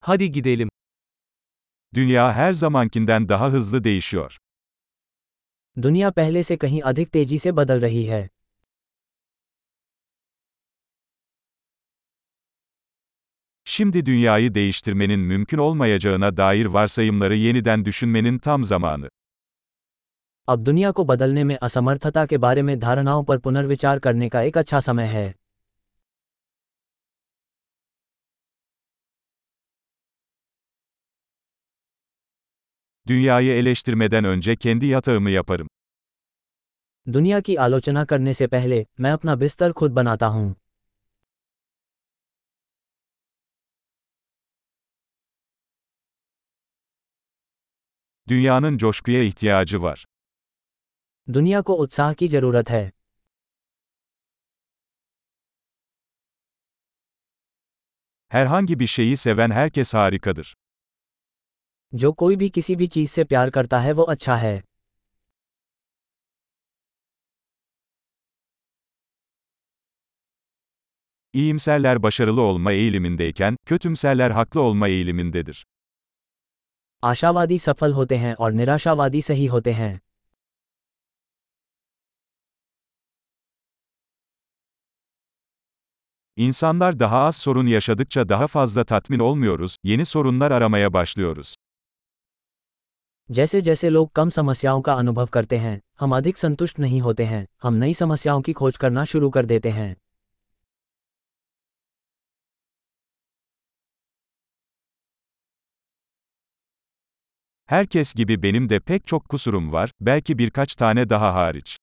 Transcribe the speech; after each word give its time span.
Hadi 0.00 0.32
gidelim. 0.32 0.68
Dünya 1.94 2.32
her 2.32 2.52
zamankinden 2.52 3.28
daha 3.28 3.52
hızlı 3.52 3.84
değişiyor. 3.84 4.36
दुनिया 5.76 6.10
पहले 6.18 6.42
से 6.48 6.56
कहीं 6.62 6.80
अधिक 6.90 7.08
तेजी 7.14 7.38
से 7.44 7.50
बदल 7.58 7.78
रही 7.86 8.04
है 8.12 8.22
Şimdi 13.64 14.06
dünyayı 14.06 14.54
değiştirmenin 14.54 15.20
mümkün 15.20 15.58
olmayacağına 15.58 16.36
dair 16.36 16.66
varsayımları 16.66 17.34
yeniden 17.34 17.84
düşünmenin 17.84 18.38
tam 18.38 18.64
zamanı. 18.64 19.08
अब 20.48 20.64
दुनिया 20.66 20.90
को 20.96 21.02
बदलने 21.08 21.42
में 21.48 21.56
असमर्थता 21.66 22.24
के 22.30 22.36
बारे 22.44 22.62
में 22.68 22.78
धारणाओं 22.80 23.24
पर 23.28 23.38
पुनर्विचार 23.44 23.98
करने 24.04 24.28
का 24.28 24.40
एक 24.42 24.58
अच्छा 24.58 24.80
समय 24.80 25.06
है 25.16 25.26
Dünyayı 33.09 33.51
eleştirmeden 33.51 34.23
önce 34.23 34.55
kendi 34.55 34.85
yatağımı 34.85 35.29
yaparım. 35.31 35.67
दुनिया 37.13 37.39
की 37.45 37.53
आलोचना 37.65 38.03
करने 38.11 38.33
से 38.39 38.45
पहले 38.53 38.77
मैं 39.03 39.11
अपना 39.17 39.33
बिस्तर 39.41 39.71
खुद 39.79 39.91
बनाता 39.99 40.27
हूँ 40.35 40.55
Dünyanın 48.27 48.77
coşkuya 48.77 49.23
ihtiyacı 49.23 49.81
var. 49.81 50.05
दुनिया 51.27 51.61
को 51.67 51.73
उत्साह 51.83 52.13
की 52.19 52.27
जरूरत 52.27 52.69
है 52.69 52.91
Herhangi 58.29 58.79
bir 58.79 58.87
şeyi 58.87 59.17
seven 59.17 59.51
herkes 59.51 59.93
harikadır. 59.93 60.55
जो 61.93 62.11
कोई 62.11 62.35
भी 62.35 62.49
किसी 62.49 62.75
भी 62.75 62.87
चीज 62.87 63.09
से 63.09 63.23
प्यार 63.23 63.49
करता 63.49 63.79
है 63.79 63.91
वो 63.93 64.03
अच्छा 64.03 64.35
है 64.35 64.61
İyimserler 71.33 72.03
başarılı 72.03 72.41
olma 72.41 72.71
eğilimindeyken, 72.71 73.57
kötümserler 73.65 74.31
haklı 74.31 74.61
olma 74.61 74.87
eğilimindedir. 74.87 75.65
आशावादी 77.03 77.57
सफल 77.59 77.93
होते 77.93 78.15
हैं 78.15 78.35
और 78.35 78.51
निराशावादी 78.59 79.21
सही 79.21 79.47
होते 79.47 79.71
हैं 79.71 79.99
İnsanlar 86.37 86.99
daha 86.99 87.19
az 87.19 87.35
sorun 87.35 87.67
yaşadıkça 87.67 88.29
daha 88.29 88.47
fazla 88.47 88.83
tatmin 88.83 89.19
olmuyoruz, 89.19 89.75
yeni 89.83 90.05
sorunlar 90.05 90.51
aramaya 90.51 90.93
başlıyoruz. 90.93 91.55
जैसे 93.30 93.60
जैसे 93.60 93.88
लोग 93.88 94.12
कम 94.12 94.30
समस्याओं 94.30 94.80
का 94.80 94.92
अनुभव 94.92 95.26
करते 95.26 95.58
हैं 95.58 95.80
हम 96.00 96.16
अधिक 96.16 96.38
संतुष्ट 96.38 96.78
नहीं 96.78 97.00
होते 97.00 97.24
हैं 97.24 97.46
हम 97.62 97.74
नई 97.74 97.94
समस्याओं 97.94 98.42
की 98.42 98.52
खोज 98.52 98.76
करना 98.76 99.04
शुरू 99.04 99.30
कर 99.30 99.46
देते 99.46 99.70
हैं 99.70 99.96
Herkes 107.68 108.12
gibi 108.16 108.36
benim 108.42 108.66
de 108.68 108.78
pek 108.80 109.06
çok 109.06 109.26
kusurum 109.34 109.70
var, 109.72 109.88
belki 110.02 110.38
birkaç 110.38 110.76
tane 110.76 111.08
daha 111.10 111.32
hariç. 111.34 111.76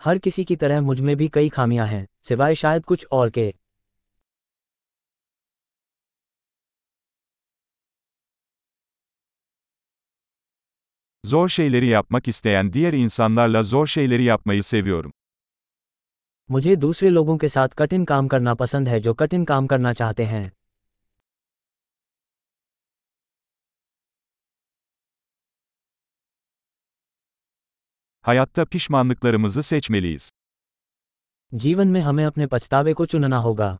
हर 0.00 0.18
किसी 0.18 0.44
की 0.44 0.56
तरह 0.56 0.80
मुझमें 0.80 1.16
भी 1.16 1.28
कई 1.28 1.48
खामियाँ 1.48 1.86
हैं 1.86 2.06
सिवाय 2.22 2.54
शायद 2.54 2.84
कुछ 2.84 3.06
और 3.12 3.30
के 3.30 3.52
Zor 11.25 11.49
şeyleri 11.49 11.85
yapmak 11.85 12.27
isteyen 12.27 12.73
diğer 12.73 12.93
insanlarla 12.93 13.63
zor 13.63 13.87
şeyleri 13.87 14.23
yapmayı 14.23 14.63
seviyorum. 14.63 15.11
मुझे 16.49 16.73
दूसरे 16.85 17.09
लोगों 17.17 17.37
के 17.43 17.47
साथ 17.55 17.69
कठिन 17.79 18.03
काम 18.11 18.27
करना 18.33 18.53
पसंद 18.61 18.87
है 18.93 18.99
जो 19.05 19.13
कठिन 19.21 19.43
काम 19.51 19.67
करना 19.71 19.93
चाहते 19.99 20.23
हैं 20.33 20.45
Hayatta 28.21 28.65
pişmanlıklarımızı 28.65 29.63
seçmeliyiz. 29.63 30.31
जीवन 31.51 31.87
में 31.87 32.01
हमें 32.01 32.25
अपने 32.25 32.45
पछतावे 32.51 32.93
को 32.99 33.05
चुनना 33.05 33.37
होगा 33.45 33.77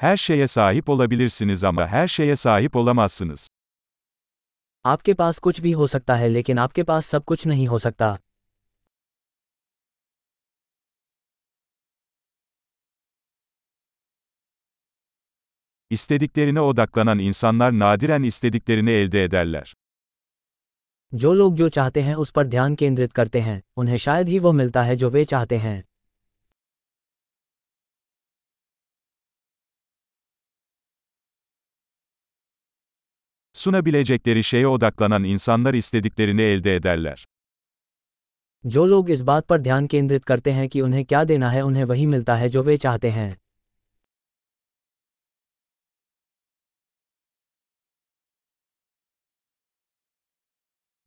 Her 0.00 0.16
şeye 0.16 0.48
sahip 0.48 0.88
olabilirsiniz 0.88 1.64
ama 1.64 1.86
her 1.88 2.08
şeye 2.08 2.36
sahip 2.36 2.76
olamazsınız. 2.76 3.48
आपके 4.84 5.14
पास 5.14 5.38
कुछ 5.38 5.60
भी 5.60 5.72
हो 5.72 5.86
सकता 5.86 6.14
है 6.16 6.28
लेकिन 6.28 6.58
आपके 6.58 6.82
पास 6.82 7.06
सब 7.06 7.24
कुछ 7.24 7.46
नहीं 7.46 7.66
हो 7.68 7.78
सकता 7.78 8.18
İstediklerine 15.90 16.60
odaklanan 16.60 17.18
insanlar 17.18 17.72
nadiren 17.78 18.22
istediklerini 18.22 18.90
elde 18.90 19.24
ederler. 19.24 19.74
जो 21.12 21.32
लोग 21.34 21.54
जो 21.56 21.68
चाहते 21.68 22.02
हैं 22.02 22.14
उस 22.14 22.30
पर 22.30 22.46
ध्यान 22.46 22.74
केंद्रित 22.74 23.12
करते 23.12 23.40
हैं 23.40 23.62
उन्हें 23.76 23.96
शायद 23.96 24.28
ही 24.28 24.38
वो 24.38 24.52
मिलता 24.52 24.82
है 24.82 24.96
जो 24.96 25.10
वे 25.10 25.24
चाहते 25.24 25.56
हैं 25.56 25.82
Sunabilecekleri 33.60 34.44
şeye 34.44 34.66
odaklanan 34.66 35.24
insanlar 35.24 35.74
istediklerini 35.74 36.42
elde 36.42 36.74
ederler. 36.74 37.24
जो 38.64 38.84
लोग 38.86 39.10
इस 39.10 39.20
बात 39.26 39.46
पर 39.48 39.60
ध्यान 39.60 39.86
केंद्रित 39.86 40.24
करते 40.24 40.50
हैं 40.50 40.68
कि 40.68 40.80
उन्हें 40.80 41.04
क्या 41.04 41.24
देना 41.24 41.50
है 41.50 41.62
उन्हें 41.62 41.84
वही 41.84 42.06
मिलता 42.06 42.36
है 42.36 42.48
जो 42.48 42.62
वे 42.62 42.76
चाहते 42.76 43.10
हैं 43.10 43.36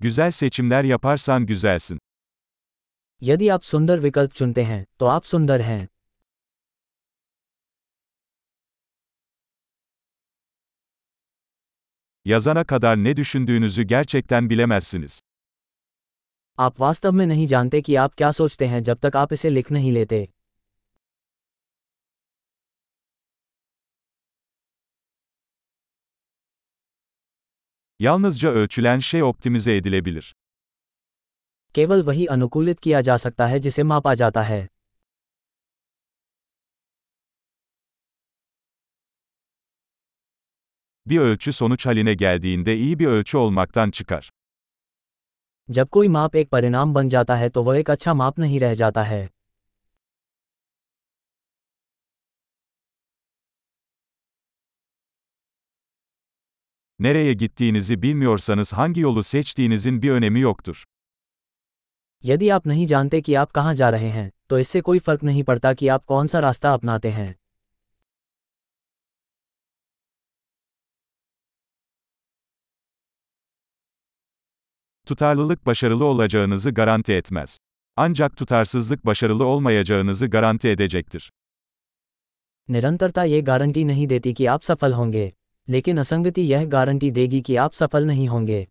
Güzel 0.00 0.32
seçimler 0.32 0.84
yaparsan 0.84 1.46
güzelsin. 1.46 1.98
यदि 3.22 3.48
आप 3.48 3.62
सुंदर 3.62 3.98
विकल्प 3.98 4.32
चुनते 4.32 4.62
हैं 4.64 4.84
तो 4.98 5.06
आप 5.06 5.22
सुंदर 5.22 5.60
हैं 5.60 5.86
Yazana 12.24 12.64
kadar 12.64 12.96
ne 13.04 13.16
düşündüğünüzü 13.16 13.82
gerçekten 13.82 14.50
bilemezsiniz. 14.50 15.20
आप 16.58 16.80
वास्तव 16.80 17.12
में 17.12 17.26
नहीं 17.26 17.46
जानते 17.48 17.80
कि 17.86 17.94
आप 18.04 18.14
क्या 18.16 18.30
सोचते 18.32 18.66
हैं 18.66 18.82
जब 18.84 18.98
तक 19.02 19.16
आप 19.16 19.32
इसे 19.32 19.50
लिख 19.50 19.70
नहीं 19.72 19.92
लेते 19.92 20.26
Yalnızca 28.00 28.48
ölçülen 28.48 28.98
şey 28.98 29.20
optimize 29.22 29.72
edilebilir. 29.76 30.34
केवल 31.74 32.02
वही 32.02 32.26
अनुकूलित 32.34 32.78
किया 32.80 33.00
जा 33.00 33.16
सकता 33.16 33.46
है 33.46 33.58
जिसे 33.60 33.82
मापा 33.82 34.14
जाता 34.14 34.42
है 34.42 34.60
Bir 41.06 41.18
ölçü 41.18 41.52
sonuç 41.52 41.86
haline 41.86 42.14
geldiğinde 42.14 42.76
iyi 42.76 42.98
bir 42.98 43.06
ölçü 43.06 43.36
olmaktan 43.36 43.90
çıkar. 43.90 44.30
जब 45.68 45.88
कोई 45.94 46.08
माप 46.08 46.36
एक 46.36 46.48
परिणाम 46.54 46.92
बन 46.94 47.08
जाता 47.14 47.34
है 47.36 47.48
तो 47.54 47.62
वह 47.66 47.78
एक 47.78 47.90
अच्छा 47.90 48.14
माप 48.20 48.38
नहीं 48.38 48.60
रह 48.60 48.74
जाता 48.74 49.02
है 49.02 49.22
Nereye 57.00 57.32
gittiğinizi 57.32 58.02
bilmiyorsanız 58.02 58.72
hangi 58.72 59.00
yolu 59.00 59.22
seçtiğinizin 59.22 60.02
bir 60.02 60.10
önemi 60.10 60.40
yoktur. 60.40 60.84
यदि 62.24 62.48
आप 62.48 62.66
नहीं 62.66 62.86
जानते 62.86 63.20
कि 63.20 63.34
आप 63.34 63.50
कहाँ 63.52 63.74
जा 63.74 63.88
रहे 63.90 64.08
हैं 64.10 64.30
तो 64.50 64.58
इससे 64.58 64.80
कोई 64.80 64.98
फर्क 64.98 65.22
नहीं 65.24 65.42
पड़ता 65.50 65.72
कि 65.74 65.88
आप 65.88 66.04
कौन 66.04 66.26
सा 66.26 66.38
रास्ता 66.40 66.72
अपनाते 66.74 67.10
हैं 67.10 67.34
Tutarlılık 75.12 75.66
başarılı 75.66 76.04
olacağınızı 76.04 76.70
garanti 76.70 77.12
etmez. 77.12 77.58
Ancak 77.96 78.36
tutarsızlık 78.36 79.06
başarılı 79.06 79.44
olmayacağınızı 79.44 80.26
garanti 80.26 80.68
edecektir. 80.68 81.30
निरंतरता 82.68 83.22
ये 83.24 83.40
गारंटी 83.50 83.82
नहीं 83.90 84.06
देती 84.08 84.32
कि 84.38 84.44
आप 84.54 84.62
सफल 84.68 84.92
होंगे 84.92 85.26
लेकिन 85.68 85.96
असंगति 86.02 86.42
यह 86.52 86.64
गारंटी 86.74 87.10
देगी 87.18 87.40
कि 87.46 87.56
आप 87.64 87.72
सफल 87.80 88.06
नहीं 88.06 88.28
होंगे 88.28 88.66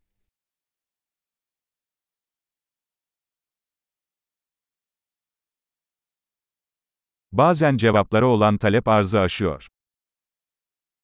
Bazen 7.32 7.78
cevaplara 7.78 8.26
olan 8.26 8.58
talep 8.58 8.88
arzı 8.88 9.20
aşıyor. 9.20 9.68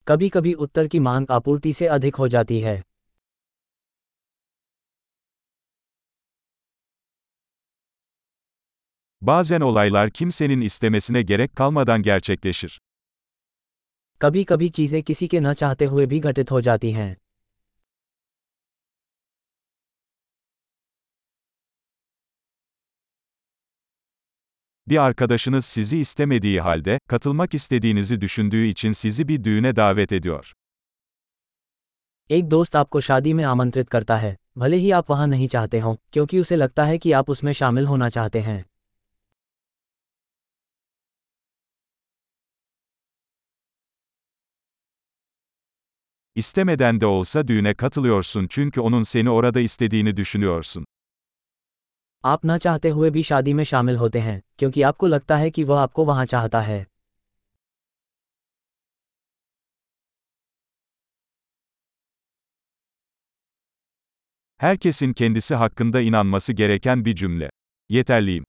कभी 0.08 0.30
कभी 0.30 0.54
उत्तर 0.64 0.88
की 0.88 1.00
मांग 1.00 1.26
आपूर्ति 1.32 1.72
से 1.74 1.86
अधिक 1.98 2.16
हो 2.16 2.28
जाती 2.28 2.60
है 2.60 2.76
Bazen 9.28 9.62
olaylar 9.62 10.10
kimsenin 10.10 10.62
istemesine 10.62 11.22
gerek 11.22 11.56
kalmadan 11.56 12.02
gerçekleşir. 12.02 12.80
कभी 14.22 14.44
कभी 14.44 14.70
चीजें 14.70 15.02
किसी 15.04 15.28
के 15.28 15.40
न 15.40 15.54
चाहते 15.54 15.86
हुए 15.86 16.06
भी 16.12 16.20
घटित 16.20 16.52
हो 16.52 16.62
जाती 16.62 16.92
हैं 16.92 17.16
Bir 24.88 24.98
arkadaşınız 24.98 25.66
sizi 25.66 25.98
istemediği 25.98 26.62
halde, 26.62 27.00
katılmak 27.08 27.54
istediğinizi 27.54 28.22
düşündüğü 28.22 28.66
için 28.66 28.92
sizi 28.92 29.28
bir 29.28 29.44
düğüne 29.44 29.76
davet 29.76 30.12
ediyor. 30.12 30.54
एक 32.30 32.46
दोस्त 32.52 32.76
आपको 32.76 33.00
शादी 33.02 33.34
में 33.34 33.44
आमंत्रित 33.44 33.90
करता 33.90 34.16
है 34.18 34.36
भले 34.58 34.78
ही 34.78 34.92
आप 34.92 35.12
वहां 35.12 35.28
नहीं 35.30 35.48
चाहते 35.48 35.80
हों 35.80 35.96
क्योंकि 36.14 36.40
उसे 36.40 36.56
लगता 36.56 36.86
है 36.86 36.98
कि 36.98 37.12
आप 37.12 37.30
उसमें 37.30 37.52
शामिल 37.54 37.86
होना 37.86 38.10
चाहते 38.10 38.40
हैं 38.40 38.64
İstemeden 46.38 47.02
de 47.02 47.06
olsa 47.06 47.48
düğüne 47.48 47.74
katılıyorsun 47.74 48.48
çünkü 48.50 48.82
onun 48.82 49.04
seni 49.04 49.30
orada 49.30 49.60
istediğini 49.60 50.18
düşünüyorsun. 50.18 50.86
आप 52.24 52.40
न 52.46 52.58
चाहते 52.58 52.90
हुए 52.90 53.10
भी 53.16 53.24
शादी 53.24 53.54
में 53.54 53.64
शामिल 53.64 53.96
होते 53.98 54.20
हैं 54.20 54.42
क्योंकि 54.58 54.82
आपको 54.90 55.08
लगता 55.08 55.36
है 55.38 55.50
कि 55.56 55.64
वह 55.64 55.80
आपको 55.80 56.06
वहां 56.06 56.26
चाहता 56.26 56.62
है 56.62 56.86
Herkesin 64.58 65.14
kendisi 65.14 65.56
hakkında 65.56 66.02
inanması 66.02 66.54
gereken 66.54 67.06
bir 67.06 67.16
cümle. 67.16 67.50
Yeterliyim. 67.90 68.44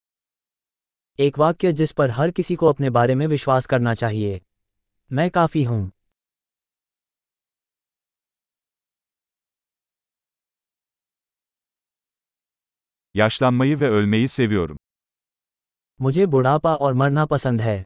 एक 1.19 1.38
वाक्य 1.38 1.73
जिस 1.73 1.93
पर 1.93 2.11
हर 2.11 2.31
किसी 2.31 2.55
को 2.56 2.67
अपने 2.67 2.91
बारे 2.91 3.15
में 3.15 3.26
विश्वास 3.26 3.67
करना 3.67 3.94
चाहिए 3.94 4.41
मैं 5.11 5.29
काफी 5.31 5.62
हूं 5.65 5.82
Yaşlanmayı 13.19 13.81
ve 13.81 13.88
ölmeyi 13.88 14.29
seviyorum. 14.29 14.76
मुझे 16.00 16.25
बुढ़ापा 16.26 16.75
और 16.75 16.93
मरना 16.94 17.25
पसंद 17.26 17.61
है 17.61 17.85